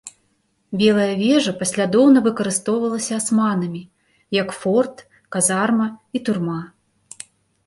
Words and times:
Белая 0.81 1.09
вежа 1.23 1.51
паслядоўна 1.59 2.23
выкарыстоўвалася 2.27 3.13
асманамі 3.21 3.83
як 4.41 4.49
форт, 4.61 5.05
казарма 5.37 5.87
і 6.15 6.25
турма. 6.27 6.59